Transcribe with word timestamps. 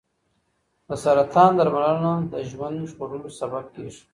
د 0.87 0.89
سرطان 1.03 1.51
درملنه 1.59 2.13
د 2.31 2.33
ژوند 2.49 2.77
ژغورلو 2.89 3.29
سبب 3.39 3.65
کېږي. 3.75 4.01